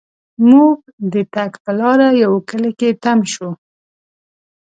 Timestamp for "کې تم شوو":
2.79-3.51